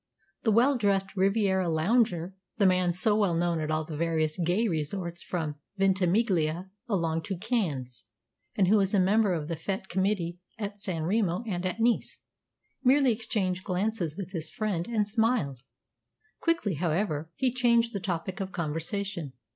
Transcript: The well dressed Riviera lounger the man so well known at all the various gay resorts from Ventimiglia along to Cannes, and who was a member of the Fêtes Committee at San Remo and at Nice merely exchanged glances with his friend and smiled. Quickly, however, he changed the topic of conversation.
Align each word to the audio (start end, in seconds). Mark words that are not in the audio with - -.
The 0.41 0.51
well 0.51 0.77
dressed 0.79 1.15
Riviera 1.15 1.69
lounger 1.69 2.33
the 2.57 2.65
man 2.65 2.91
so 2.91 3.15
well 3.15 3.35
known 3.35 3.59
at 3.59 3.69
all 3.69 3.85
the 3.85 3.95
various 3.95 4.35
gay 4.35 4.67
resorts 4.67 5.21
from 5.21 5.57
Ventimiglia 5.77 6.71
along 6.89 7.21
to 7.25 7.37
Cannes, 7.37 8.05
and 8.55 8.67
who 8.67 8.77
was 8.77 8.95
a 8.95 8.99
member 8.99 9.31
of 9.35 9.47
the 9.47 9.55
Fêtes 9.55 9.87
Committee 9.87 10.39
at 10.57 10.79
San 10.79 11.03
Remo 11.03 11.43
and 11.45 11.67
at 11.67 11.79
Nice 11.79 12.19
merely 12.83 13.11
exchanged 13.11 13.63
glances 13.63 14.17
with 14.17 14.31
his 14.31 14.49
friend 14.49 14.87
and 14.87 15.07
smiled. 15.07 15.61
Quickly, 16.39 16.73
however, 16.73 17.29
he 17.35 17.53
changed 17.53 17.93
the 17.93 17.99
topic 17.99 18.39
of 18.39 18.51
conversation. 18.51 19.33